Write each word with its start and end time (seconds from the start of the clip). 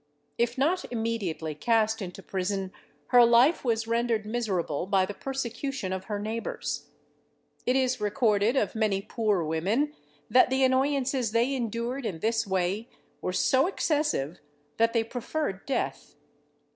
If 0.39 0.57
not 0.57 0.83
immediately 0.91 1.53
cast 1.53 2.01
into 2.01 2.23
prison, 2.23 2.71
her 3.09 3.23
life 3.23 3.63
was 3.63 3.85
rendered 3.85 4.25
miserable 4.25 4.87
by 4.87 5.05
the 5.05 5.13
persecution 5.13 5.93
of 5.93 6.05
her 6.05 6.17
neighbours. 6.17 6.87
It 7.67 7.75
is 7.75 8.01
recorded 8.01 8.55
of 8.55 8.73
many 8.73 9.03
poor 9.03 9.43
women, 9.43 9.93
that 10.27 10.49
the 10.49 10.63
annoyances 10.63 11.33
they 11.33 11.53
endured 11.53 12.07
in 12.07 12.17
this 12.17 12.47
way 12.47 12.89
were 13.21 13.31
so 13.31 13.67
excessive, 13.67 14.39
that 14.77 14.93
they 14.93 15.03
preferred 15.03 15.67
death. 15.67 16.15